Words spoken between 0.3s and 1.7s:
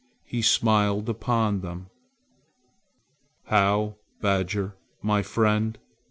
smiled upon